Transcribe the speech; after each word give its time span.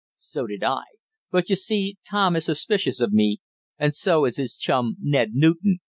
"So 0.17 0.47
did 0.47 0.63
I. 0.63 0.81
But 1.29 1.51
you 1.51 1.55
see 1.55 1.99
Tom 2.09 2.35
is 2.35 2.45
suspicious 2.45 3.01
of 3.01 3.13
me, 3.13 3.37
and 3.77 3.93
so 3.93 4.25
is 4.25 4.37
his 4.37 4.57
chum, 4.57 4.95
Ned 4.99 5.35
Newton. 5.35 5.77